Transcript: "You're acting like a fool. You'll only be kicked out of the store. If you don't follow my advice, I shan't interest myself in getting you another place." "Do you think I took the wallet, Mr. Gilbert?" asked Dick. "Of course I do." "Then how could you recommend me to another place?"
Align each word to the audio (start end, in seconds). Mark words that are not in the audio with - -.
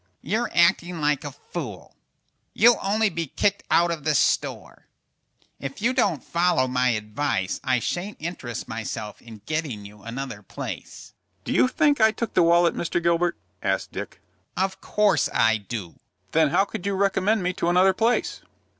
"You're 0.23 0.49
acting 0.51 0.99
like 0.99 1.23
a 1.23 1.31
fool. 1.31 1.95
You'll 2.55 2.79
only 2.81 3.07
be 3.11 3.27
kicked 3.27 3.61
out 3.69 3.91
of 3.91 4.03
the 4.03 4.15
store. 4.15 4.87
If 5.59 5.79
you 5.79 5.93
don't 5.93 6.23
follow 6.23 6.67
my 6.67 6.87
advice, 6.89 7.59
I 7.63 7.77
shan't 7.77 8.17
interest 8.19 8.67
myself 8.67 9.21
in 9.21 9.43
getting 9.45 9.85
you 9.85 10.01
another 10.01 10.41
place." 10.41 11.13
"Do 11.43 11.53
you 11.53 11.67
think 11.67 12.01
I 12.01 12.09
took 12.09 12.33
the 12.33 12.41
wallet, 12.41 12.73
Mr. 12.73 12.99
Gilbert?" 12.99 13.37
asked 13.61 13.91
Dick. 13.91 14.19
"Of 14.57 14.81
course 14.81 15.29
I 15.31 15.57
do." 15.57 15.99
"Then 16.31 16.49
how 16.49 16.65
could 16.65 16.87
you 16.87 16.95
recommend 16.95 17.43
me 17.43 17.53
to 17.53 17.69
another 17.69 17.93
place?" 17.93 18.41